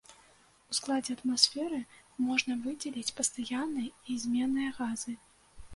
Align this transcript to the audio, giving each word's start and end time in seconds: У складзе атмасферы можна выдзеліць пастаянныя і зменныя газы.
У 0.71 0.77
складзе 0.77 1.11
атмасферы 1.17 1.81
можна 2.31 2.53
выдзеліць 2.65 3.15
пастаянныя 3.21 3.89
і 4.15 4.21
зменныя 4.27 4.69
газы. 4.81 5.13